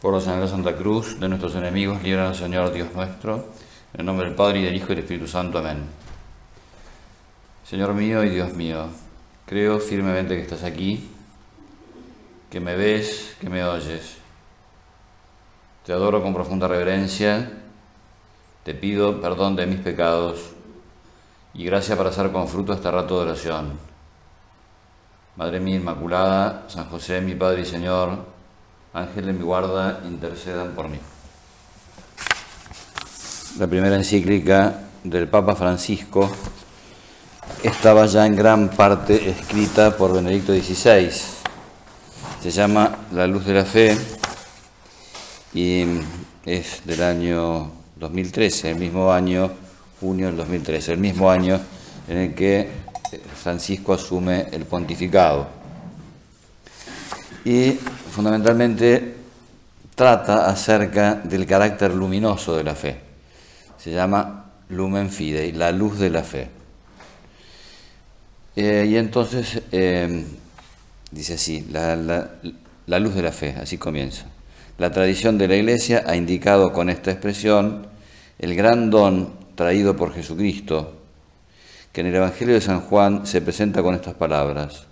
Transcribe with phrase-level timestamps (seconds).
[0.00, 3.48] Por la Señora Santa Cruz, de nuestros enemigos, líbranos, Señor Dios nuestro,
[3.92, 5.58] en el nombre del Padre y del Hijo y del Espíritu Santo.
[5.58, 5.78] Amén.
[7.64, 8.86] Señor mío y Dios mío,
[9.44, 11.10] creo firmemente que estás aquí,
[12.48, 14.18] que me ves, que me oyes.
[15.84, 17.50] Te adoro con profunda reverencia,
[18.62, 20.52] te pido perdón de mis pecados
[21.54, 23.72] y gracia para hacer con fruto este rato de oración.
[25.34, 28.37] Madre mía Inmaculada, San José, mi Padre y Señor,
[28.98, 30.98] Ángel de mi guarda, intercedan por mí.
[33.58, 36.30] La primera encíclica del Papa Francisco
[37.62, 41.10] estaba ya en gran parte escrita por Benedicto XVI.
[42.42, 43.96] Se llama La luz de la fe
[45.54, 45.84] y
[46.44, 49.50] es del año 2013, el mismo año,
[50.00, 51.60] junio del 2013, el mismo año
[52.08, 52.68] en el que
[53.42, 55.58] Francisco asume el pontificado
[57.44, 57.78] y
[58.18, 59.14] fundamentalmente
[59.94, 62.96] trata acerca del carácter luminoso de la fe.
[63.78, 66.48] Se llama Lumen Fidei, la luz de la fe.
[68.56, 70.24] Eh, y entonces em,
[71.12, 71.94] dice así, la,
[72.86, 74.26] la luz de la fe, así comienza.
[74.78, 77.86] La tradición de la Iglesia ha indicado con esta expresión
[78.40, 80.92] el gran don traído por Jesucristo,
[81.92, 84.86] que en el Evangelio de San Juan se presenta con estas palabras.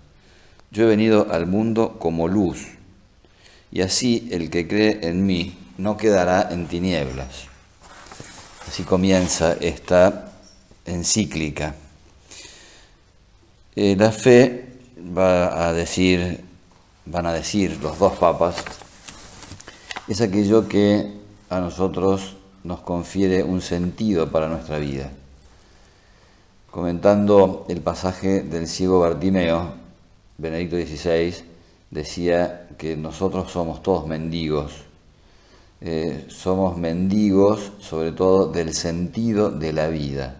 [0.71, 2.76] Yo he venido al mundo como luz,
[3.71, 7.45] y así el que cree en mí no quedará en tinieblas.
[8.67, 10.31] Así comienza esta
[10.85, 11.75] encíclica.
[13.75, 14.65] Eh, la fe
[15.15, 16.43] va a decir,
[17.05, 18.63] van a decir los dos papas,
[20.07, 21.11] es aquello que
[21.49, 25.11] a nosotros nos confiere un sentido para nuestra vida.
[26.71, 29.73] Comentando el pasaje del ciego Bartimeo,
[30.37, 31.56] Benedicto XVI
[31.91, 34.87] decía que nosotros somos todos mendigos.
[35.79, 40.37] Eh, somos mendigos sobre todo del sentido de la vida,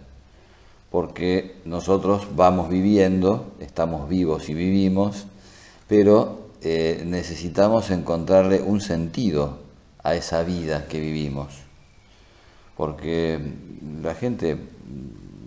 [0.90, 5.26] porque nosotros vamos viviendo, estamos vivos y vivimos,
[5.86, 9.58] pero eh, necesitamos encontrarle un sentido
[10.02, 11.54] a esa vida que vivimos,
[12.76, 13.38] porque
[14.02, 14.56] la gente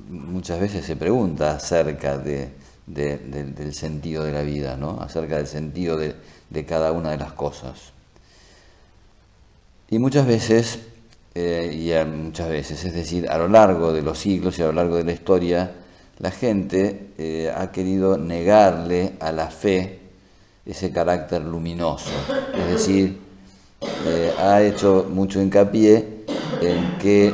[0.10, 5.00] muchas veces se pregunta acerca de del sentido de la vida, ¿no?
[5.02, 6.16] acerca del sentido de,
[6.66, 7.94] cada una de las cosas.
[9.90, 10.80] Y muchas veces,
[11.36, 14.74] eh, y muchas veces, es decir, a lo largo de los siglos y a lo
[14.74, 15.72] largo de la historia,
[16.20, 20.00] la gente eh, ha querido negarle a la fe
[20.66, 22.12] ese carácter luminoso,
[22.54, 23.20] es decir,
[24.06, 26.26] eh, ha hecho mucho hincapié
[26.62, 27.34] en que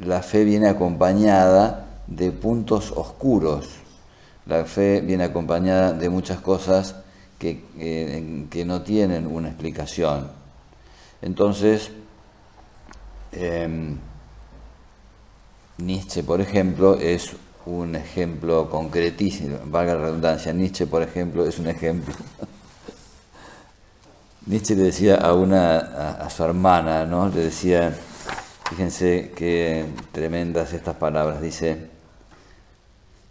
[0.00, 3.68] la fe viene acompañada de puntos oscuros,
[4.46, 6.96] la fe viene acompañada de muchas cosas
[7.38, 10.28] que, que no tienen una explicación.
[11.20, 11.90] Entonces,
[13.32, 13.98] em,
[15.78, 17.32] Nietzsche, por ejemplo, es
[17.64, 22.14] un ejemplo concretísimo, valga la redundancia, Nietzsche, por ejemplo, es un ejemplo.
[24.46, 27.28] Nietzsche le decía a una a, su hermana, ¿no?
[27.28, 27.96] Le decía,
[28.68, 31.91] fíjense qué tremendas estas palabras, dice,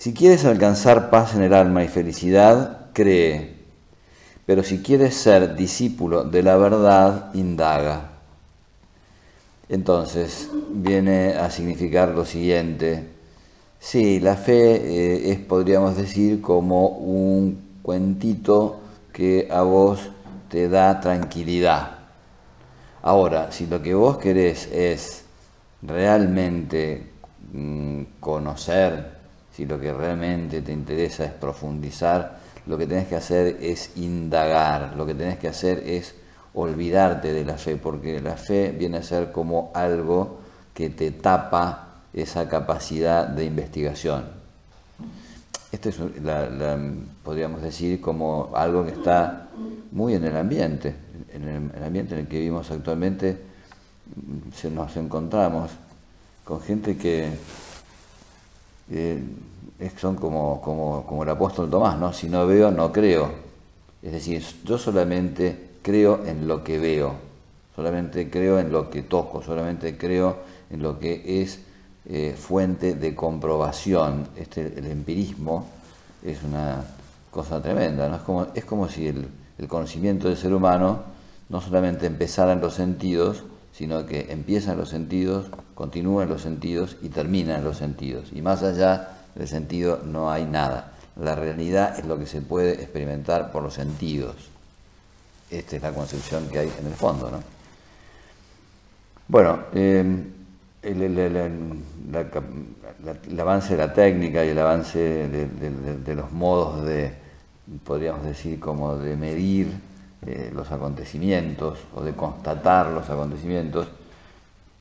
[0.01, 3.53] si quieres alcanzar paz en el alma y felicidad, cree.
[4.47, 8.09] Pero si quieres ser discípulo de la verdad, indaga.
[9.69, 13.09] Entonces viene a significar lo siguiente.
[13.79, 18.79] Sí, la fe eh, es, podríamos decir, como un cuentito
[19.13, 20.09] que a vos
[20.49, 21.99] te da tranquilidad.
[23.03, 25.25] Ahora, si lo que vos querés es
[25.83, 27.03] realmente
[27.53, 29.20] mm, conocer
[29.55, 34.93] si lo que realmente te interesa es profundizar, lo que tenés que hacer es indagar,
[34.95, 36.15] lo que tenés que hacer es
[36.53, 40.39] olvidarte de la fe, porque la fe viene a ser como algo
[40.73, 44.41] que te tapa esa capacidad de investigación.
[45.71, 45.95] Esto es,
[47.23, 49.47] podríamos decir, como algo que está
[49.91, 50.93] muy en el ambiente,
[51.33, 53.37] en el, ambiente en el que vivimos actualmente,
[54.53, 55.71] se nos encontramos
[56.43, 57.29] con gente que
[58.91, 59.23] eh,
[59.97, 62.13] son como, como, como, el apóstol Tomás, ¿no?
[62.13, 63.31] Si no veo, no creo.
[64.03, 67.13] Es decir, yo solamente creo en lo que veo,
[67.75, 70.37] solamente creo en lo que toco, solamente creo
[70.69, 71.59] en lo que es
[72.05, 74.27] eh, fuente de comprobación.
[74.35, 75.65] Este, el empirismo
[76.23, 76.83] es una
[77.31, 78.15] cosa tremenda, ¿no?
[78.15, 79.27] Es como, es como si el,
[79.57, 80.99] el conocimiento del ser humano
[81.49, 83.43] no solamente empezara en los sentidos,
[83.73, 88.29] sino que empieza en los sentidos, continúa en los sentidos y termina en los sentidos.
[88.33, 90.93] Y más allá del sentido no hay nada.
[91.19, 94.35] La realidad es lo que se puede experimentar por los sentidos.
[95.49, 97.29] esta es la concepción que hay en el fondo.
[97.29, 97.39] ¿no?
[99.27, 100.03] Bueno, eh,
[100.83, 101.79] el,
[103.39, 107.13] avance de la técnica y el avance de, los modos de,
[107.83, 109.71] podríamos decir, como de medir
[110.25, 113.87] eh, los acontecimientos o de constatar los acontecimientos,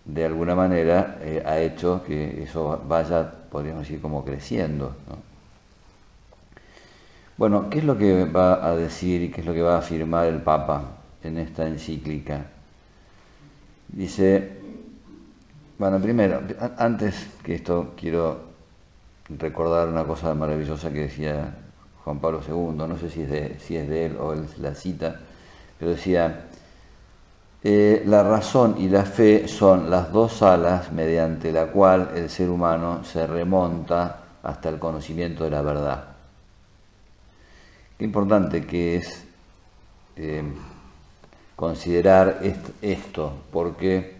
[0.05, 4.95] de alguna manera eh, ha hecho que eso vaya, podríamos decir, como creciendo.
[7.37, 9.79] Bueno, ¿qué es lo que va a decir y qué es lo que va a
[9.79, 10.83] afirmar el Papa
[11.23, 12.45] en esta encíclica?
[13.89, 14.59] Dice,
[15.79, 16.43] bueno, primero,
[16.77, 18.41] antes que esto quiero
[19.39, 21.55] recordar una cosa maravillosa que decía
[22.05, 24.75] Juan Pablo II, no sé si es de, si es de él o él la
[24.75, 25.21] cita,
[25.81, 26.45] pero decía,
[27.65, 32.51] eh, la razón y la fe son las dos alas mediante la cual el ser
[32.51, 36.05] humano se remonta hasta el conocimiento de la verdad.
[37.99, 39.25] Qué importante que es
[40.17, 40.43] eh,
[41.57, 42.41] considerar
[42.83, 44.17] esto, porque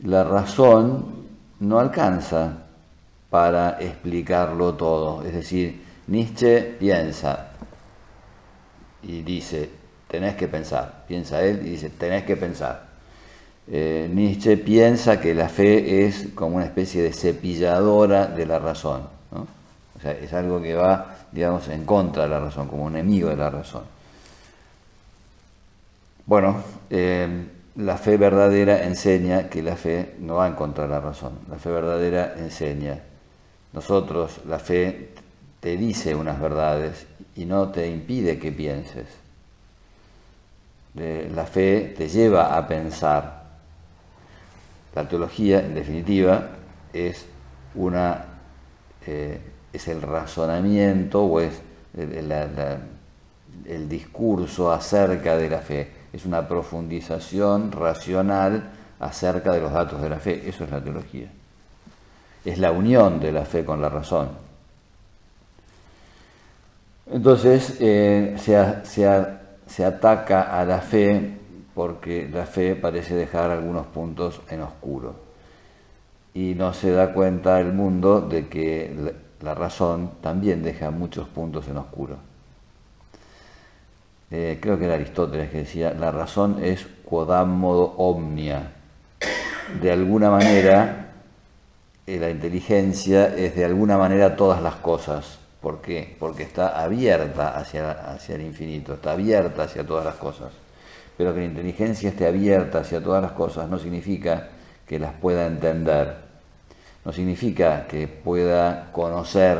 [0.00, 1.26] la razón
[1.60, 2.64] no alcanza
[3.28, 5.22] para explicarlo todo.
[5.24, 7.52] Es decir, Nietzsche piensa
[9.02, 9.79] y dice,
[10.10, 11.04] tenés que pensar.
[11.06, 12.90] Piensa él y dice, tenés que pensar.
[13.70, 19.02] Eh, Nietzsche piensa que la fe es como una especie de cepilladora de la razón.
[19.32, 23.28] O sea, es algo que va, digamos, en contra de la razón, como un enemigo
[23.28, 23.82] de la razón.
[26.26, 27.28] Bueno, eh,
[27.76, 31.38] la fe verdadera enseña que la fe no va en contra de la razón.
[31.48, 32.98] La fe verdadera enseña.
[33.72, 35.10] Nosotros, la fe
[35.60, 37.06] te dice unas verdades
[37.36, 39.06] y no te impide que pienses.
[40.94, 43.44] La fe te lleva a pensar.
[44.94, 46.48] La teología, en definitiva,
[46.92, 47.26] es
[47.74, 48.24] una
[49.06, 49.40] eh,
[49.72, 51.62] es el razonamiento o es
[51.96, 60.10] el discurso acerca de la fe es una profundización racional acerca de los datos de
[60.10, 60.48] la fe.
[60.48, 61.28] Eso es la teología.
[62.44, 64.30] Es la unión de la fe con la razón.
[67.12, 69.39] Entonces eh, se,
[69.84, 71.38] ataca a la fe
[71.74, 75.14] porque la fe parece dejar algunos puntos en oscuro.
[76.34, 81.68] Y no se da cuenta el mundo de que la razón también deja muchos puntos
[81.68, 82.16] en oscuro.
[84.30, 86.86] Eh, creo que era Aristóteles que decía, la razón es
[87.46, 88.72] modo omnia.
[89.80, 91.12] De alguna manera,
[92.06, 95.38] eh, la inteligencia es de alguna manera todas las cosas.
[95.60, 96.16] ¿Por qué?
[96.18, 100.52] Porque está abierta hacia, hacia el infinito, está abierta hacia todas las cosas.
[101.16, 104.48] Pero que la inteligencia esté abierta hacia todas las cosas no significa
[104.86, 106.16] que las pueda entender,
[107.04, 109.58] no significa que pueda conocer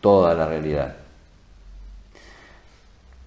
[0.00, 0.96] toda la realidad.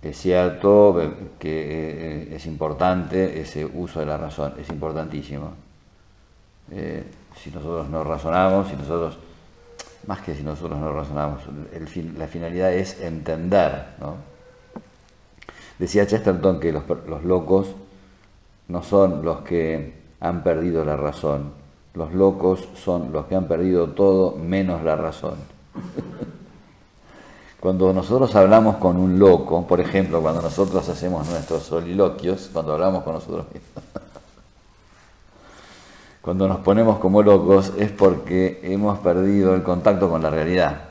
[0.02, 1.00] Es cierto
[1.38, 5.54] que eh, es importante ese uso de la razón, es importantísimo.
[6.72, 7.04] Eh,
[7.40, 9.18] si nosotros no razonamos, si nosotros,
[10.08, 11.42] más que si nosotros no razonamos,
[12.18, 13.86] la finalidad es entender.
[15.80, 17.68] Decía Chesterton que los, los locos
[18.68, 21.52] no son los que han perdido la razón,
[21.94, 25.36] los locos son los que han perdido todo menos la razón.
[27.62, 33.04] Cuando nosotros hablamos con un loco, por ejemplo, cuando nosotros hacemos nuestros soliloquios, cuando hablamos
[33.04, 33.84] con nosotros mismos,
[36.22, 40.90] cuando nos ponemos como locos es porque hemos perdido el contacto con la realidad.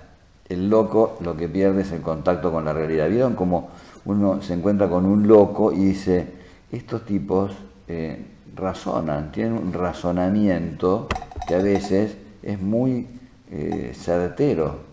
[0.49, 3.09] El loco lo que pierde es el contacto con la realidad.
[3.09, 3.71] ¿Vieron cómo
[4.05, 6.27] uno se encuentra con un loco y dice,
[6.73, 7.53] estos tipos
[7.87, 8.25] eh,
[8.57, 11.07] razonan, tienen un razonamiento
[11.47, 13.07] que a veces es muy
[13.51, 14.91] eh, certero.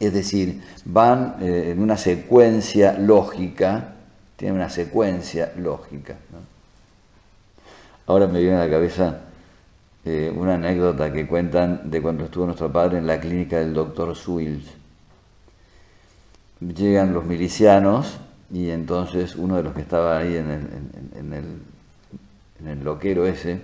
[0.00, 3.94] Es decir, van eh, en una secuencia lógica,
[4.36, 6.16] tienen una secuencia lógica.
[8.08, 9.20] Ahora me viene a la cabeza
[10.04, 14.16] eh, una anécdota que cuentan de cuando estuvo nuestro padre en la clínica del doctor
[14.16, 14.66] Swills.
[16.60, 18.18] Llegan los milicianos
[18.52, 20.68] y entonces uno de los que estaba ahí en el,
[21.16, 21.44] en el,
[22.60, 23.60] en el loquero ese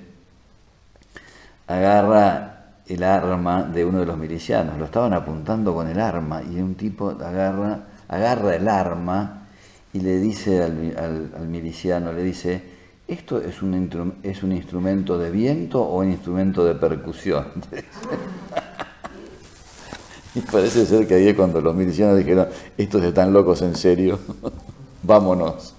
[1.67, 2.55] agarra
[2.87, 4.79] el arma de uno de los milicianos.
[4.79, 9.47] Lo estaban apuntando con el arma y un tipo agarra, agarra el arma
[9.93, 12.74] y le dice al, miliciano, le dice,
[13.07, 17.47] ¿esto es un, es un instrumento de viento o un instrumento de percusión?
[20.35, 24.19] y parece ser que ahí cuando los milicianos dijeron, estos están locos en serio,
[25.03, 25.75] vámonos.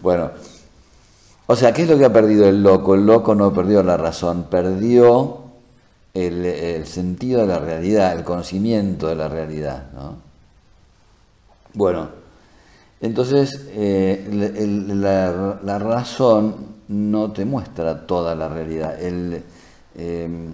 [0.00, 0.30] Bueno,
[1.46, 2.94] o sea, ¿qué es lo que ha perdido el loco?
[2.94, 5.38] El loco no perdió la razón, perdió
[6.14, 9.86] el, sentido de la realidad, el conocimiento de la realidad.
[11.72, 12.10] Bueno,
[13.00, 14.26] Entonces, eh,
[15.62, 16.56] la, razón
[16.88, 18.96] no te muestra toda la realidad.
[19.00, 20.52] Em,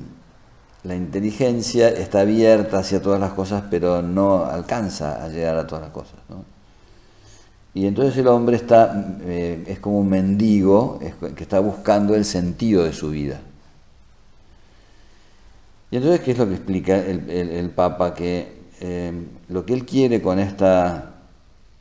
[0.83, 5.85] la inteligencia está abierta hacia todas las cosas, pero no alcanza a llegar a todas
[5.85, 6.17] las cosas.
[7.73, 11.01] Y entonces el hombre está, eh, es como un mendigo
[11.37, 13.41] que está buscando el sentido de su vida.
[15.91, 18.15] Y entonces, ¿qué es lo que explica el, Papa?
[18.15, 21.14] Que em, lo que él quiere con esta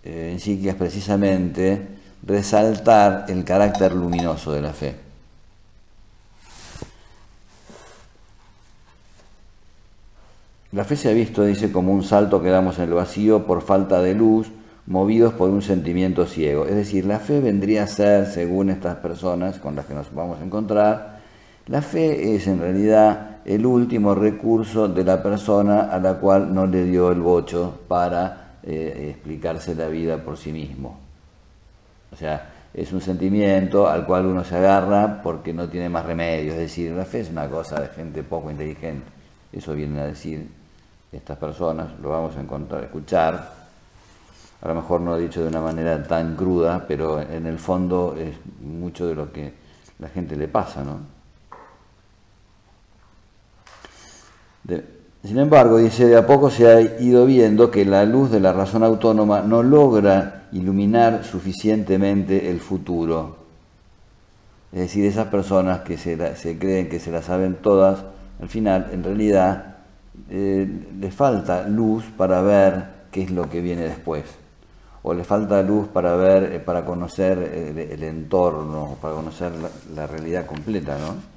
[0.04, 1.88] eh, encíclica es precisamente
[2.26, 4.96] resaltar el carácter luminoso de la fe.
[10.72, 13.62] La fe se ha visto, dice, como un salto que damos en el vacío por
[13.62, 14.50] falta de luz,
[14.88, 16.66] movidos por un sentimiento ciego.
[16.66, 20.40] Es decir, la fe vendría a ser, según estas personas con las que nos vamos
[20.42, 21.20] a encontrar,
[21.68, 26.66] la fe es en realidad el último recurso de la persona a la cual no
[26.66, 31.00] le dio el bocho para eh, explicarse la vida por sí mismo.
[32.12, 36.54] O sea, es un sentimiento al cual uno se agarra porque no tiene más remedio.
[36.54, 39.06] Es decir, la fe es una cosa de gente poco inteligente.
[39.52, 40.48] Eso vienen a decir
[41.12, 43.54] estas personas, lo vamos a encontrar, escuchar.
[44.62, 48.36] A lo mejor no dicho de una manera tan cruda, pero en el fondo es
[48.62, 49.54] mucho de lo que
[50.00, 51.00] la gente le pasa, ¿no?
[55.24, 58.52] Sin embargo, dice, de a poco se ha ido viendo que la luz de la
[58.52, 63.38] razón autónoma no logra iluminar suficientemente el futuro.
[64.74, 66.18] Es decir, esas personas que se,
[66.60, 68.04] creen que se la saben todas,
[68.42, 69.78] al final, en realidad,
[70.30, 70.68] eh,
[71.00, 74.26] les falta luz para ver qué es lo que viene después.
[75.04, 80.08] O le falta luz para ver, eh, para conocer el, entorno, para conocer la, la
[80.08, 81.33] realidad completa, ¿no?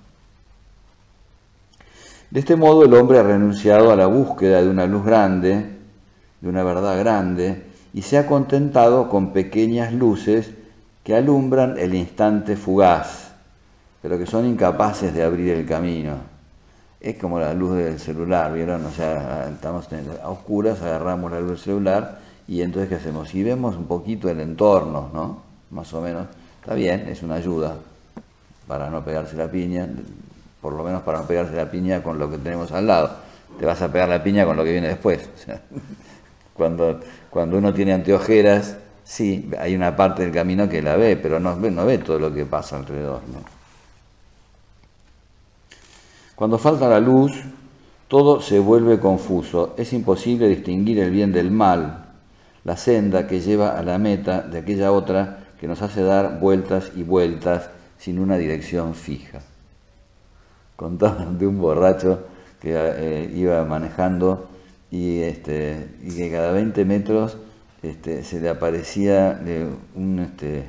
[2.30, 5.64] De este modo el hombre ha renunciado a la búsqueda de una luz grande,
[6.40, 7.62] de una verdad grande,
[7.95, 10.50] y se ha contentado con pequeñas luces
[11.04, 13.30] que alumbran el instante fugaz,
[14.02, 16.14] pero que son incapaces de abrir el camino.
[17.00, 18.85] Es como la luz del celular, ¿vieron?
[18.85, 19.88] O sea, estamos
[20.23, 22.18] a oscuras, agarramos la luz del celular
[22.49, 23.28] y entonces ¿qué hacemos?
[23.28, 25.42] Si vemos un poquito el entorno, ¿no?
[25.71, 26.26] Más o menos,
[26.61, 27.76] está bien, es una ayuda
[28.66, 29.88] para no pegarse la piña,
[30.60, 33.10] por lo menos para no pegarse la piña con lo que tenemos al lado.
[33.58, 35.28] Te vas a pegar la piña con lo que viene después.
[36.54, 41.38] cuando, cuando uno tiene anteojeras, sí, hay una parte del camino que la ve, pero
[41.38, 43.20] no, no ve todo lo que pasa alrededor.
[46.34, 47.32] Cuando falta la luz,
[48.08, 49.75] todo se vuelve confuso.
[49.76, 52.06] Es imposible distinguir el bien del mal,
[52.64, 56.92] la senda que lleva a la meta de aquella otra que nos hace dar vueltas
[56.94, 59.40] y vueltas sin una dirección fija
[60.76, 62.21] contaban de un borracho
[62.61, 64.49] que eh, iba manejando
[64.90, 67.37] y, este, y que cada 20 metros
[67.83, 69.40] este, se le aparecía
[69.95, 70.64] un, este,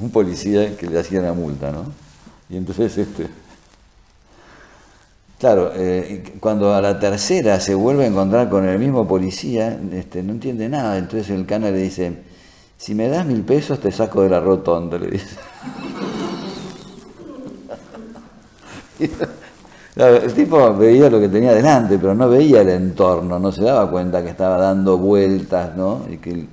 [0.00, 1.84] un policía que le hacía la multa, ¿no?
[2.48, 3.28] Y entonces, este,
[5.38, 10.22] claro, eh, cuando a la tercera se vuelve a encontrar con el mismo policía, este,
[10.22, 12.22] no entiende nada, entonces el cana le dice,
[12.76, 15.36] si me das mil pesos te saco de la rotonda, le dice.
[19.96, 23.90] el tipo veía lo que tenía delante, pero no veía el entorno, no se daba
[23.90, 26.02] cuenta que estaba dando vueltas, ¿no?
[26.10, 26.46] Y que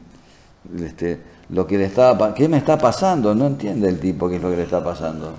[0.80, 1.20] este,
[1.50, 3.36] lo que le estaba, ¿qué me está pasando?
[3.36, 5.34] No entiende el tipo qué es lo que le está pasando.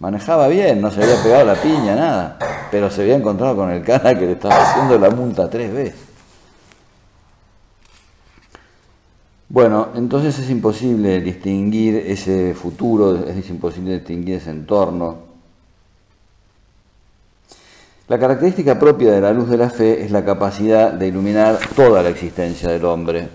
[0.00, 2.38] Manejaba bien, no se había pegado la piña, nada,
[2.70, 6.14] pero se había encontrado con el cara que le estaba haciendo la multa tres veces.
[9.48, 15.33] Bueno, entonces es imposible distinguir ese futuro, es imposible distinguir ese entorno,
[18.06, 22.02] la característica propia de la luz de la fe es la capacidad de iluminar toda
[22.02, 23.28] la existencia del hombre.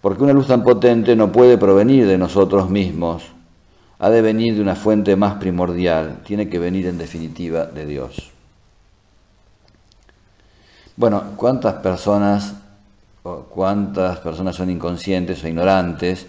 [0.00, 3.22] Porque una luz tan potente no puede provenir de nosotros mismos,
[4.00, 8.32] ha de venir de una fuente más primordial, tiene que venir en definitiva de Dios.
[10.96, 12.54] Bueno, ¿cuántas personas,
[13.22, 16.26] cuántas personas son inconscientes o ignorantes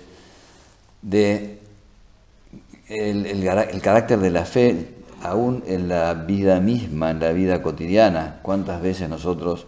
[1.01, 1.62] de
[2.93, 4.87] el, carácter de la fe
[5.21, 8.39] aún en la vida misma, en la vida cotidiana.
[8.41, 9.65] ¿Cuántas veces nosotros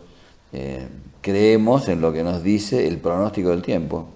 [0.54, 0.88] eh,
[1.22, 4.10] creemos en lo que nos dice el pronóstico del tiempo?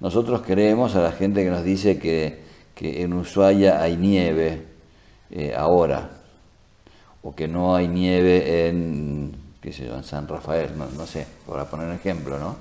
[0.00, 2.42] Nosotros creemos a la gente que nos dice que,
[2.84, 4.66] en Ushuaia hay nieve
[5.30, 6.10] eh, ahora,
[7.22, 11.70] o que no hay nieve en, qué sé yo, en San Rafael, no, sé, para
[11.70, 12.56] poner un ejemplo, ¿no?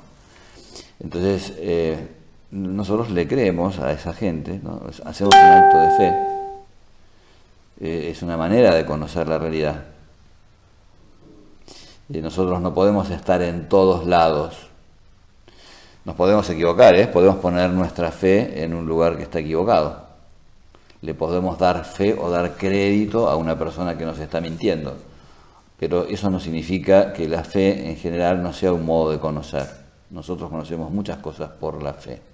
[1.00, 1.98] Entonces, eh,
[2.52, 4.60] nosotros le creemos a esa gente,
[5.06, 6.32] hacemos un acto de fe,
[7.80, 9.86] eh, es una manera de conocer la realidad.
[12.10, 14.68] nosotros no podemos estar en todos lados.
[16.04, 17.08] Nos podemos equivocar, ¿eh?
[17.08, 20.08] podemos poner nuestra fe en un lugar que está equivocado.
[21.02, 24.98] Le podemos dar fe o dar crédito a una persona que nos está mintiendo.
[25.80, 29.68] Pero eso no significa que la fe en general no sea un modo de conocer.
[30.10, 32.31] Nosotros conocemos muchas cosas por la fe.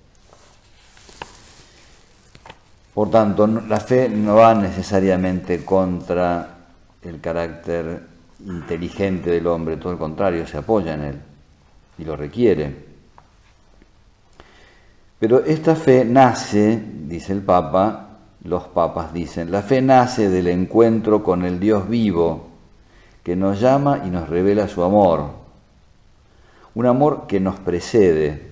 [2.97, 6.57] Por tanto, la fe no va necesariamente contra
[7.03, 8.01] el carácter
[8.43, 11.21] inteligente del hombre, todo el contrario, se apoya en él
[11.99, 12.75] y lo requiere.
[15.19, 21.21] Pero esta fe nace, dice el Papa, los papas dicen, la fe nace del encuentro
[21.21, 22.47] con el Dios vivo,
[23.21, 25.33] que nos llama y nos revela su amor,
[26.73, 28.46] un amor que nos precede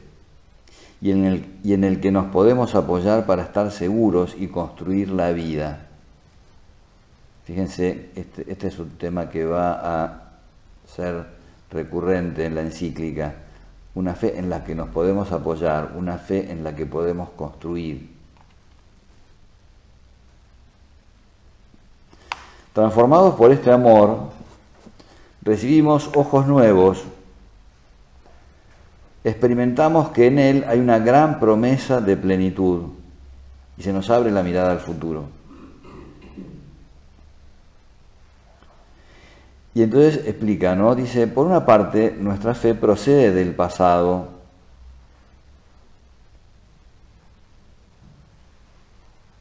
[1.06, 5.12] y en el, y en el que nos podemos apoyar para estar seguros y construir
[5.12, 5.86] la vida.
[7.44, 10.32] Fíjense, este, este, es un tema que va a
[10.88, 11.28] ser
[11.70, 13.36] recurrente en la encíclica,
[13.94, 18.10] una fe en la que nos podemos apoyar, una fe en la que podemos construir.
[22.74, 24.32] Transformados por este amor,
[25.44, 27.04] recibimos ojos nuevos,
[29.26, 32.84] experimentamos que en Él hay una gran promesa de plenitud
[33.76, 35.26] y se nos abre la mirada al futuro.
[39.74, 40.94] Y entonces explica, ¿no?
[40.94, 44.30] Dice, por una parte, nuestra fe procede del pasado.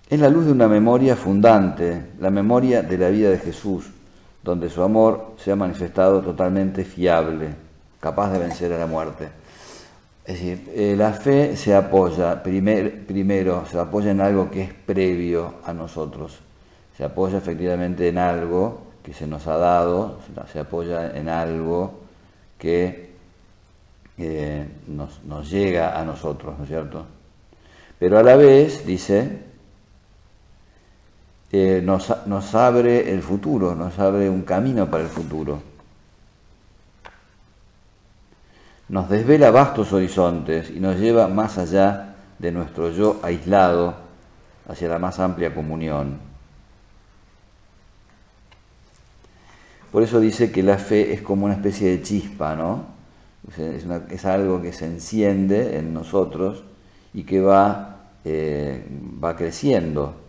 [0.09, 3.91] Es la luz de una memoria fundante, la memoria de la vida de Jesús,
[4.43, 7.51] donde su amor se ha manifestado totalmente fiable,
[8.01, 9.44] capaz de vencer a la muerte.
[10.25, 15.57] Es decir, eh, la fe se apoya, primero, se apoya en algo que es previo
[15.65, 16.39] a nosotros,
[16.97, 22.01] se apoya efectivamente en algo que se nos ha dado, se apoya en algo
[22.59, 23.11] que
[24.17, 27.05] eh, nos, llega a nosotros, ¿no es cierto?
[27.99, 29.41] Pero a la vez, dice,
[31.53, 35.74] eh, nos, nos abre el futuro, nos abre un camino para el futuro.
[38.89, 43.95] Nos desvela vastos horizontes y nos lleva más allá de nuestro yo aislado
[44.69, 46.19] hacia la más amplia comunión.
[49.91, 52.87] Por eso dice que la fe es como una especie de chispa, ¿no?
[54.11, 56.65] Es, algo que se enciende en nosotros
[57.13, 58.85] y que va, eh,
[59.23, 60.24] va creciendo.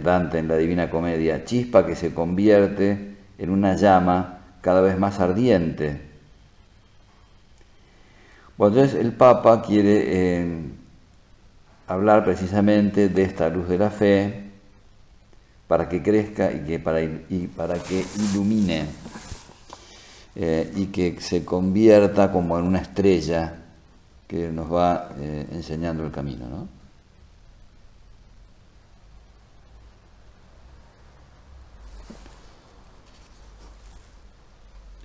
[0.00, 5.20] Dante en la Divina Comedia, chispa que se convierte en una llama cada vez más
[5.20, 6.00] ardiente.
[8.56, 10.62] Bueno, entonces el Papa quiere eh,
[11.86, 14.44] hablar precisamente de esta luz de la fe
[15.68, 18.86] para que crezca y, que para, y para que ilumine
[20.34, 23.54] eh, y que se convierta como en una estrella
[24.26, 26.46] que nos va eh, enseñando el camino.
[26.48, 26.77] ¿no?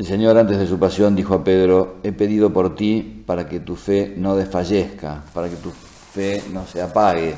[0.03, 3.61] El Señor antes de su pasión dijo a Pedro, he pedido por ti para que
[3.61, 7.37] tu fe no desfallezca, para que tu fe no se apague.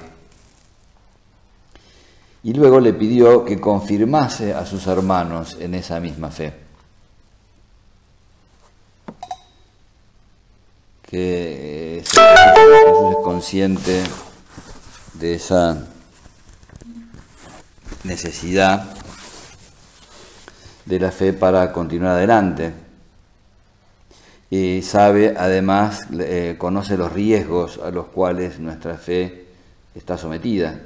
[2.42, 6.56] Y luego le pidió que confirmase a sus hermanos en esa misma fe.
[11.04, 12.20] Que Jesús
[13.12, 14.02] es consciente
[15.14, 15.86] de esa
[18.04, 18.95] necesidad
[20.86, 22.86] de la fe para continuar adelante
[24.50, 29.48] y sabe, además, eh, conoce los riesgos a los cuales nuestra fe
[29.96, 30.80] está sometida.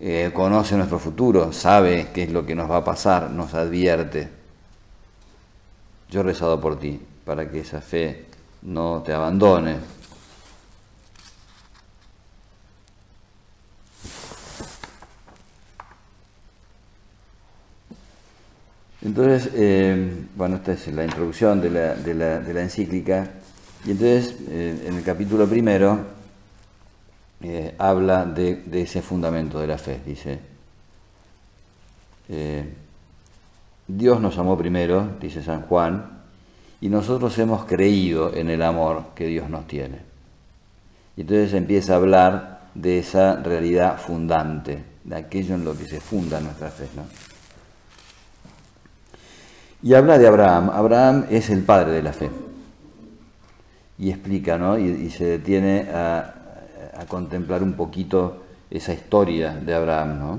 [0.00, 4.28] Eh, conoce nuestro futuro, sabe qué es lo que nos va a pasar, nos advierte.
[6.10, 8.26] Yo he rezado por ti, para que esa fe
[8.62, 9.76] no te abandone,
[19.04, 23.28] Entonces, eh, bueno, esta es la introducción de la, encíclica,
[23.84, 26.00] y entonces eh, en el capítulo primero
[27.42, 30.38] eh, habla de, de, ese fundamento de la fe, dice,
[33.86, 36.22] Dios nos amó primero, dice San Juan,
[36.80, 39.98] y nosotros hemos creído en el amor que Dios nos tiene.
[41.18, 46.00] Y entonces empieza a hablar de esa realidad fundante, de aquello en lo que se
[46.00, 47.33] funda nuestra fe, ¿no?
[49.84, 50.70] Y habla de Abraham.
[50.70, 52.30] Abraham es el padre de la fe.
[53.98, 54.78] Y explica, ¿no?
[54.78, 56.34] Y, se detiene a,
[57.06, 60.38] contemplar un poquito esa historia de Abraham, ¿no?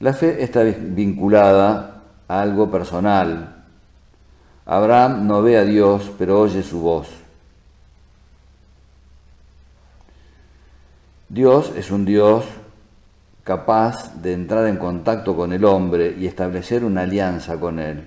[0.00, 3.64] La fe está vinculada a algo personal.
[4.66, 7.08] Abraham no ve a Dios, pero oye su voz.
[11.30, 12.44] Dios es un Dios
[13.44, 18.04] capaz de entrar en contacto con el hombre y establecer una alianza con él.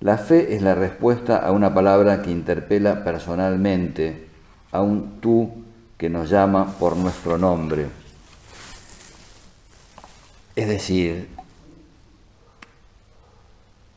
[0.00, 4.28] La fe es la respuesta a una palabra que interpela personalmente,
[4.70, 5.50] a un tú
[5.96, 7.86] que nos llama por nuestro nombre.
[10.54, 11.28] Es decir,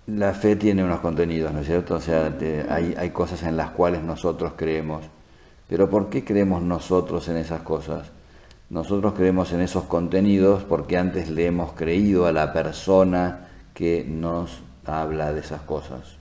[0.08, 1.96] la fe tiene unos contenidos, ¿no es cierto?
[1.96, 2.34] O sea,
[2.70, 5.04] hay, hay cosas en las cuales nosotros creemos.
[5.68, 8.10] Pero ¿por qué creemos nosotros en esas cosas?
[8.70, 14.60] Nosotros creemos en esos contenidos porque antes le hemos creído a la persona que nos
[14.86, 16.18] habla de esas cosas.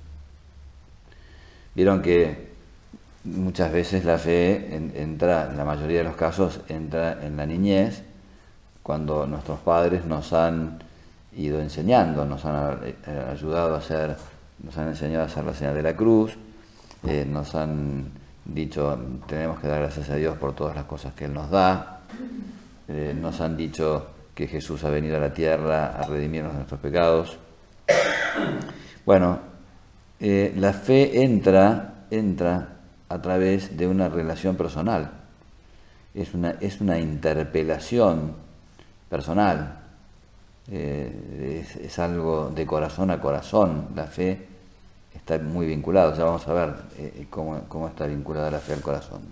[1.74, 2.48] Vieron que
[3.24, 8.02] muchas veces la fe entra, en la mayoría de los casos, entra en la niñez,
[8.82, 10.78] cuando nuestros padres nos han
[11.36, 12.94] ido enseñando, nos han eh,
[13.30, 14.16] ayudado a hacer,
[14.62, 16.36] nos han enseñado a hacer la señal de la cruz,
[17.06, 18.06] eh, nos han
[18.46, 21.97] dicho, tenemos que dar gracias a Dios por todas las cosas que Él nos da,
[22.88, 26.80] eh, nos han dicho que Jesús ha venido a la tierra a redimirnos de nuestros
[26.80, 27.38] pecados.
[29.04, 29.40] Bueno,
[30.20, 32.76] la fe entra, entra
[33.08, 35.10] a través de una relación personal,
[36.14, 38.34] es una, es una interpelación
[39.08, 39.78] personal,
[40.70, 43.88] eh, es, algo de corazón a corazón.
[43.94, 44.46] La fe
[45.14, 49.22] está muy vinculada, ya vamos a ver eh, cómo, está vinculada la fe al corazón.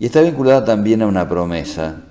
[0.00, 2.02] Y está vinculada también a una promesa.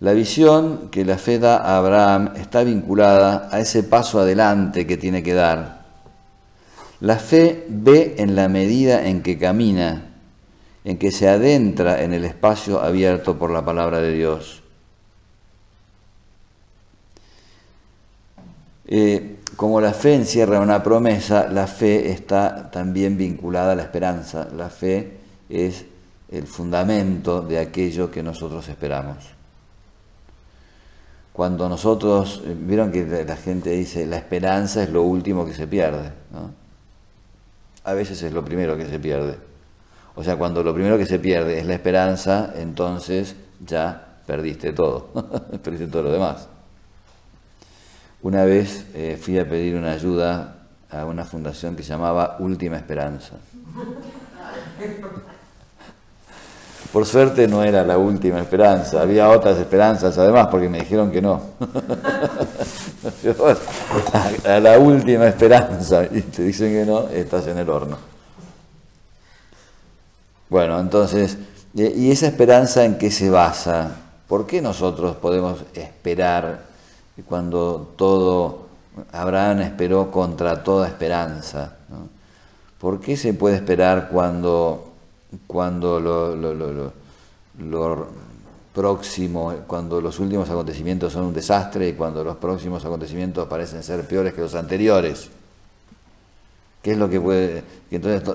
[0.00, 4.96] La visión que la fe da a Abraham está vinculada a ese paso adelante que
[4.96, 5.82] tiene que dar.
[7.00, 10.08] La fe ve en la medida en que camina
[10.84, 14.62] en que se adentra en el espacio abierto por la palabra de Dios.
[18.86, 24.48] Eh, como la fe encierra una promesa, la fe está también vinculada a la esperanza.
[24.56, 25.84] La fe es
[26.30, 29.16] el fundamento de aquello que nosotros esperamos.
[31.32, 35.66] Cuando nosotros, eh, vieron que la gente dice, la esperanza es lo último que se
[35.66, 36.12] pierde,
[37.84, 39.36] A veces es lo primero que se pierde.
[40.14, 43.34] O sea, cuando lo primero que se pierde es la esperanza, entonces
[43.66, 45.08] ya perdiste todo,
[45.62, 46.48] perdiste todo lo demás.
[48.22, 50.54] Una vez eh, fui a pedir una ayuda
[50.90, 53.34] a una fundación que llamaba Última Esperanza.
[56.92, 61.22] Por suerte no era la última esperanza, había otras esperanzas además porque me dijeron que
[61.22, 61.40] no.
[64.44, 67.96] a la última esperanza y te dicen que no, estás en el horno.
[70.50, 71.38] Bueno, entonces,
[71.72, 73.96] ¿y esa esperanza en qué se basa?
[74.28, 76.71] ¿Por qué nosotros podemos esperar
[77.20, 78.66] cuando todo,
[79.12, 81.76] Abraham esperó contra toda esperanza?
[82.80, 84.92] ¿Por qué se puede esperar cuando,
[85.46, 86.34] cuando lo,
[87.58, 88.06] lo
[88.72, 94.06] próximo, cuando los últimos acontecimientos son un desastre y cuando los próximos acontecimientos parecen ser
[94.06, 95.28] peores que los anteriores?
[96.82, 98.34] ¿Qué es lo que puede, entonces,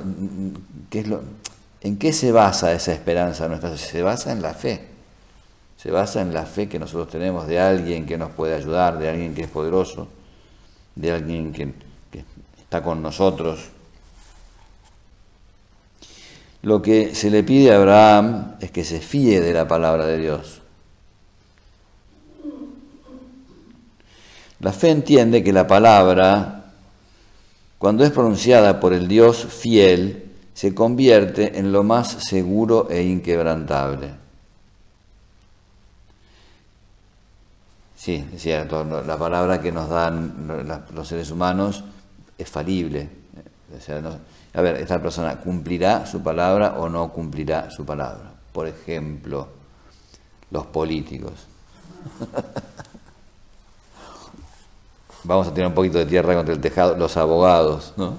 [0.90, 1.08] qué es
[1.82, 3.78] ¿En qué se basa esa esperanza nuestra?
[3.78, 4.97] Se basa en la fe.
[5.78, 9.10] Se basa en la fe que nosotros tenemos de alguien que nos puede ayudar, de
[9.10, 10.08] alguien que es poderoso,
[10.96, 11.72] de alguien que,
[12.60, 13.70] está con nosotros.
[16.64, 20.18] Lo que se le pide a Abraham es que se fíe de la palabra de
[20.18, 20.62] Dios.
[24.60, 26.74] La fe entiende que la palabra,
[27.78, 34.27] cuando es pronunciada por el Dios fiel, se convierte en lo más seguro e inquebrantable.
[38.08, 41.84] Sí, es cierto, la palabra que nos dan los seres humanos
[42.38, 43.10] es falible.
[44.54, 48.32] a ver, esta persona cumplirá su palabra o no cumplirá su palabra.
[48.54, 49.50] Por ejemplo,
[50.52, 51.34] los políticos.
[55.26, 56.96] Vamos a tener un poquito de tierra contra el tejado.
[56.96, 58.14] Los abogados, ¿no?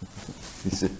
[0.64, 0.90] Dice,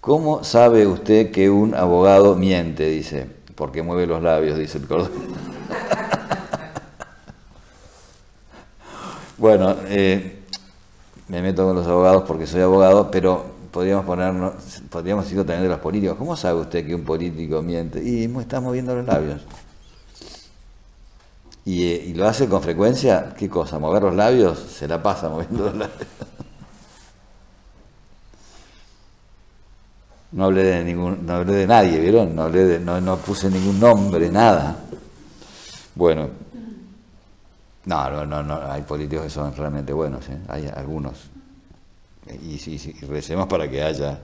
[0.00, 2.88] ¿Cómo sabe usted que un abogado miente?
[2.88, 5.53] Dice, porque mueve los labios, dice el cordón.
[9.38, 10.44] Bueno, eh,
[11.28, 14.54] me meto con los abogados porque soy abogado, pero podríamos ponernos,
[14.90, 16.16] podríamos decirlo también de los políticos.
[16.18, 18.02] ¿Cómo sabe usted que un político miente?
[18.02, 19.42] Y está moviendo los labios.
[21.64, 23.78] y, lo hace con frecuencia, ¿qué cosa?
[23.78, 24.58] ¿Mover los labios?
[24.58, 26.08] Se la pasa moviendo los labios.
[30.32, 32.34] No hablé de ningún, no hablé de nadie, ¿vieron?
[32.34, 34.76] No, hablé de, no puse ningún nombre, nada.
[35.94, 36.28] Bueno,
[37.86, 40.38] no, no, no, no, hay políticos que son realmente buenos, ¿eh?
[40.48, 41.30] hay algunos.
[42.42, 42.56] Y,
[43.06, 44.18] recemos para que haya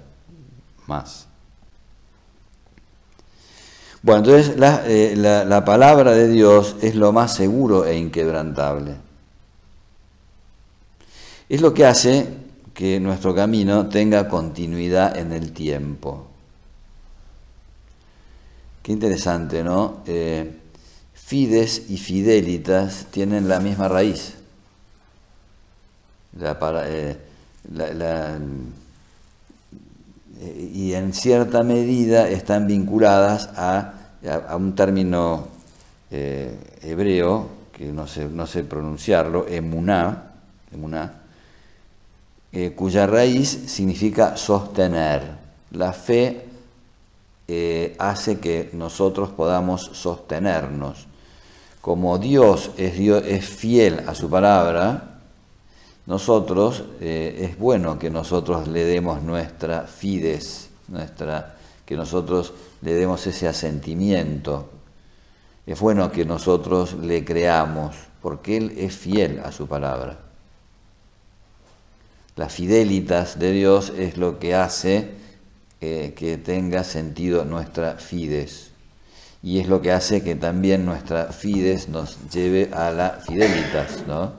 [0.87, 1.27] más.
[4.03, 8.97] Bueno, entonces eh, la, la, palabra de Dios es lo más seguro e inquebrantable.
[11.51, 12.27] Es lo que hace
[12.73, 16.29] que nuestro camino tenga continuidad en el tiempo.
[18.83, 19.99] Qué interesante, ¿no?
[20.07, 20.51] Eh,
[21.31, 24.35] Fides y fidelitas tienen la misma raíz.
[26.37, 27.17] Eh,
[30.41, 33.93] eh, y en cierta medida están vinculadas a,
[34.57, 35.47] un término
[36.11, 40.33] eh, hebreo, que no sé, pronunciarlo, emuná
[42.75, 45.23] cuya raíz significa sostener.
[45.71, 46.45] La fe
[48.01, 51.07] hace que nosotros podamos sostenernos
[51.81, 55.21] como Dios es, fiel a su palabra,
[56.07, 63.27] nosotros, eh, es bueno que nosotros le demos nuestra fides, nuestra, que nosotros le demos
[63.27, 64.69] ese asentimiento.
[65.67, 70.19] Es bueno que nosotros le creamos, porque Él es fiel a su palabra.
[72.37, 75.13] La fidelitas de Dios es lo que hace
[75.81, 78.70] eh, que tenga sentido nuestra fides
[79.43, 84.33] y es lo que hace que también nuestra fides nos lleve a la fidelitas, ¿no?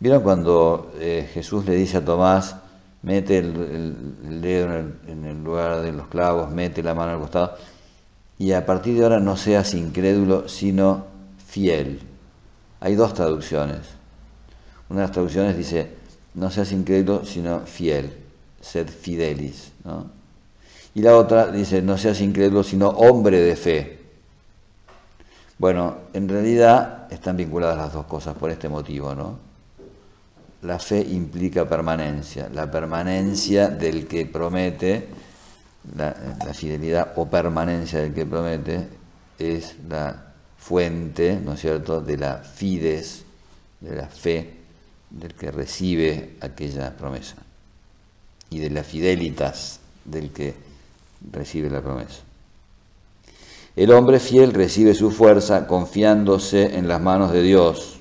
[0.00, 2.54] ¿Vieron cuando eh, Jesús le dice a Tomás,
[3.02, 7.56] mete el, dedo en el, lugar de los clavos, mete la mano al costado,
[8.38, 11.06] y a partir de ahora no seas incrédulo, sino
[11.44, 12.00] fiel?
[12.80, 13.80] Hay dos traducciones.
[14.88, 15.96] Una de las traducciones dice,
[16.34, 18.12] no seas incrédulo, sino fiel,
[18.60, 20.17] sed fidelis, ¿no?
[20.98, 24.00] Y la otra dice, no seas incrédulo, sino hombre de fe.
[25.56, 29.38] Bueno, en realidad están vinculadas las dos cosas por este motivo, ¿no?
[30.62, 35.06] La fe implica permanencia, la permanencia del que promete,
[35.96, 36.16] la,
[36.52, 38.88] fidelidad o permanencia del que promete
[39.38, 43.22] es la fuente, ¿no es cierto?, de la fides,
[43.80, 44.52] de la fe
[45.10, 47.36] del que recibe aquella promesa
[48.50, 50.66] y de la fidelitas del que
[51.32, 52.22] recibe la promesa.
[53.76, 58.00] El hombre fiel recibe su fuerza confiándose en las manos de Dios.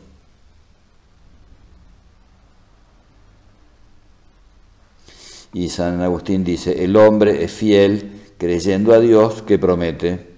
[5.53, 10.35] Y San Agustín dice, el hombre es fiel creyendo a Dios que promete.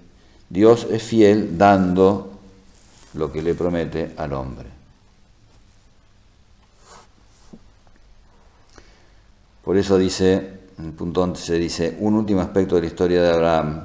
[0.50, 2.39] Dios es fiel dando
[3.13, 4.68] lo que le promete al hombre.
[9.63, 13.22] Por eso dice en el punto 11 se dice, un último aspecto de la historia
[13.22, 13.82] de Abraham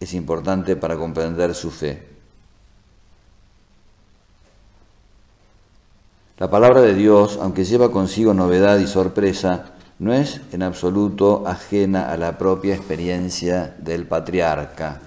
[0.00, 2.08] es importante para comprender su fe.
[6.38, 12.10] La palabra de Dios, aunque lleva consigo novedad y sorpresa, no es en absoluto ajena
[12.10, 15.00] a la propia experiencia del patriarca.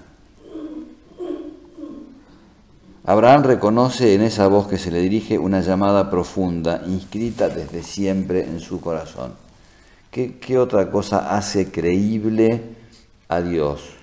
[3.04, 8.44] Abraham reconoce en esa voz que se le dirige una llamada profunda, inscrita desde siempre
[8.44, 9.32] en su corazón.
[10.12, 12.60] ¿Qué, otra cosa hace creíble
[13.28, 13.94] a Dios?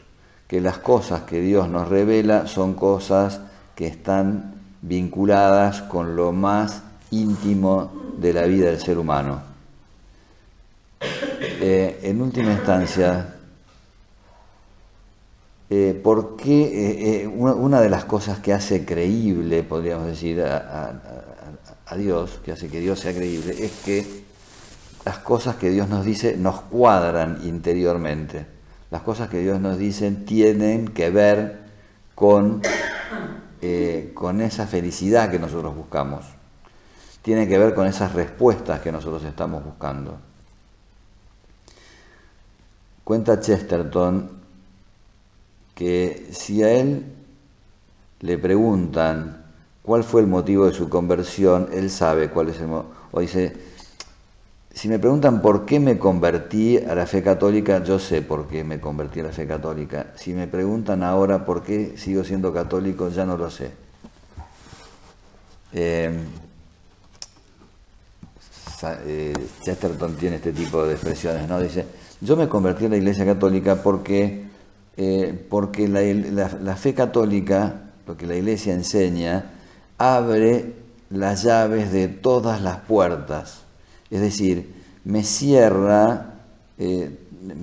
[0.48, 3.42] Que las cosas que Dios nos revela son cosas
[3.76, 9.44] que están vinculadas con lo más íntimo de la vida del ser humano.
[11.00, 13.36] Eh, en última instancia,
[15.70, 22.40] eh, ¿por qué eh, una de las cosas que hace creíble, podríamos decir, a Dios,
[22.44, 24.29] que hace que Dios sea creíble, es que
[25.10, 28.46] las cosas que Dios nos dice nos cuadran interiormente.
[28.92, 31.62] Las cosas que Dios nos dice tienen que ver
[32.14, 32.62] con,
[33.60, 36.26] eh, con esa felicidad que nosotros buscamos.
[37.24, 40.20] Tienen que ver con esas respuestas que nosotros estamos buscando.
[43.04, 44.30] Cuenta Chesterton
[45.74, 47.04] que si a él
[48.20, 49.44] le preguntan
[49.82, 52.94] cuál fue el motivo de su conversión, él sabe cuál es el motivo.
[53.12, 53.70] O dice,
[54.80, 58.64] si me preguntan por qué me convertí a la fe católica, yo sé por qué
[58.64, 60.14] me convertí a la fe católica.
[60.16, 63.72] Si me preguntan ahora por qué sigo siendo católico, ya no lo sé.
[65.74, 66.24] Em,
[69.06, 69.34] eh,
[69.66, 71.60] Chesterton tiene este tipo de expresiones, ¿no?
[71.60, 71.86] Dice,
[72.22, 74.46] yo me convertí a la Iglesia Católica porque,
[74.96, 79.52] eh, porque la, fe católica, lo que la Iglesia enseña,
[79.98, 80.74] abre
[81.10, 83.66] las llaves de todas las puertas.
[84.12, 84.74] Es decir,
[85.06, 86.34] me cierra,
[86.78, 87.18] eh,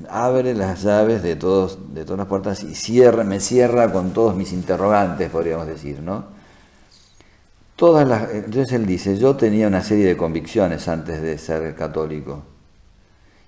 [0.09, 4.52] abre las llaves de, de todas las puertas y cierra, me cierra con todos mis
[4.52, 6.24] interrogantes, podríamos decir, ¿no?
[7.76, 12.42] Todas las, entonces él dice, yo tenía una serie de convicciones antes de ser católico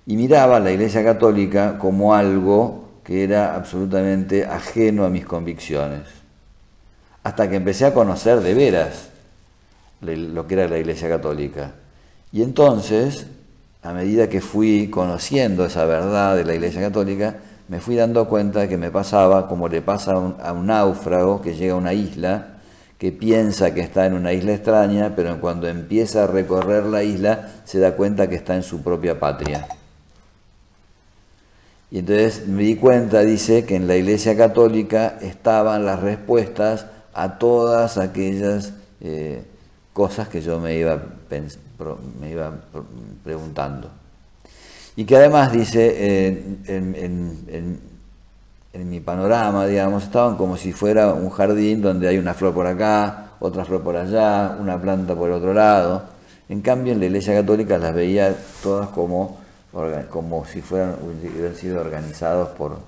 [0.05, 6.01] y miraba la Iglesia Católica como algo que era absolutamente ajeno a mis convicciones,
[7.23, 9.09] hasta que empecé a conocer de veras
[10.01, 11.73] lo que era la Iglesia Católica.
[12.31, 13.25] Y entonces,
[13.81, 17.37] a medida que fui conociendo esa verdad de la Iglesia Católica,
[17.69, 21.73] me fui dando cuenta que me pasaba como le pasa a un, náufrago que llega
[21.73, 22.57] a una isla,
[22.97, 27.49] que piensa que está en una isla extraña, pero cuando empieza a recorrer la isla
[27.63, 29.67] se da cuenta que está en su propia patria.
[31.91, 37.39] Y entonces me di cuenta, dice, que en la Iglesia Católica estaban las respuestas a
[37.39, 39.43] todas aquellas eh,
[39.99, 40.97] cosas que yo me iba,
[42.21, 42.53] me iba
[43.21, 43.89] preguntando.
[44.95, 47.81] Y que además, dice, en,
[48.89, 53.31] mi panorama, digamos, estaban como si fuera un jardín donde hay una flor por acá,
[53.41, 56.03] otra flor por allá, una planta por otro lado.
[56.47, 58.33] En cambio, en la Iglesia Católica las veía
[58.63, 59.37] todas como,
[60.09, 62.79] como si fueran, hubieran sido organizados por,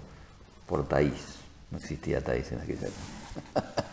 [0.66, 1.40] por Taís.
[1.72, 3.84] No existía Taís en aquella época.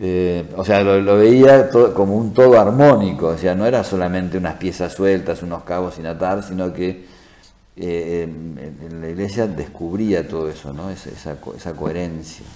[0.00, 4.54] Eh, o sea, lo, veía como un todo armónico, o sea, no era solamente unas
[4.54, 7.04] piezas sueltas, unos cabos sin atar, sino que
[7.76, 10.90] eh, en, la iglesia descubría todo eso, ¿no?
[10.90, 12.46] esa, esa, coherencia.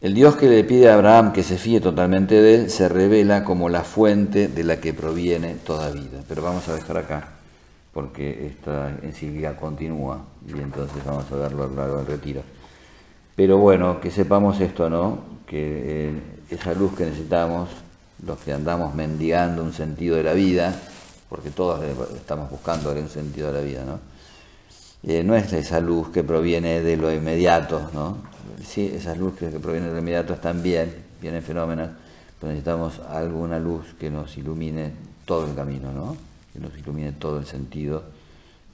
[0.00, 3.42] El Dios que le pide a Abraham que se fíe totalmente de él se revela
[3.42, 6.20] como la fuente de la que proviene toda vida.
[6.28, 7.37] Pero vamos a dejar acá
[7.98, 12.42] porque esta encíclica continúa y entonces vamos a verlo a lo largo del retiro.
[13.34, 15.18] Pero bueno, que sepamos esto, ¿no?
[15.44, 17.70] Que eh, esa luz que necesitamos,
[18.24, 20.80] los que andamos mendigando un sentido de la vida,
[21.28, 21.82] porque todos
[22.14, 23.98] estamos buscando un sentido de la vida, ¿no?
[25.02, 28.18] Eh, no es esa luz que proviene de lo inmediato, ¿no?
[28.64, 31.88] Sí, esas que, que provienen de lo inmediato están bien, vienen fenómenos,
[32.38, 34.92] pero necesitamos alguna luz que nos ilumine
[35.24, 36.27] todo el camino, ¿no?
[36.58, 38.02] Que nos ilumine todo el sentido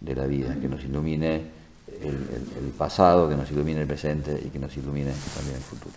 [0.01, 1.42] de la vida, que nos ilumine
[2.01, 5.94] el, pasado, que nos ilumine el presente y que nos ilumine también el futuro.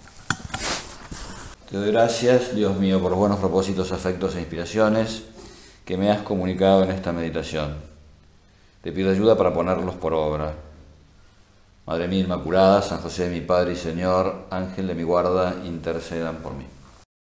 [1.69, 5.23] Te doy gracias, Dios mío, por los buenos propósitos, afectos e inspiraciones
[5.85, 7.75] que me has comunicado en esta meditación.
[8.81, 10.53] Te pido ayuda para ponerlos por obra.
[11.85, 16.53] Madre mía Inmaculada, San José mi Padre y Señor, Ángel de mi guarda, intercedan por
[16.53, 16.65] mí.